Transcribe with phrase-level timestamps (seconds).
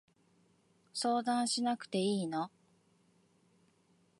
[0.95, 2.49] 相談しなくていいの？